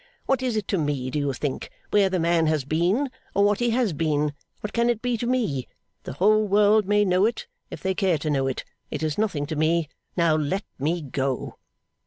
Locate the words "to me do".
0.69-1.19